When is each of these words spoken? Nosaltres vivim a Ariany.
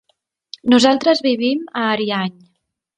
Nosaltres 0.75 1.23
vivim 1.29 1.63
a 1.75 1.87
Ariany. 1.95 2.37